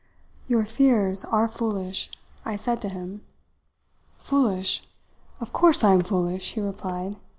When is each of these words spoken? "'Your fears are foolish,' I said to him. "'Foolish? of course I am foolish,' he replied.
"'Your 0.47 0.65
fears 0.65 1.23
are 1.25 1.47
foolish,' 1.47 2.09
I 2.43 2.55
said 2.55 2.81
to 2.81 2.89
him. 2.89 3.21
"'Foolish? 4.17 4.87
of 5.39 5.53
course 5.53 5.83
I 5.83 5.93
am 5.93 6.01
foolish,' 6.01 6.53
he 6.53 6.59
replied. 6.61 7.17